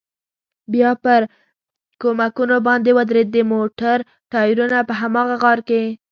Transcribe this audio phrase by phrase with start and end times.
[0.71, 1.21] بیا پر
[2.01, 3.97] کومکونو باندې ودرېد، د موټر
[4.31, 5.83] ټایرونه په هماغه غار کې.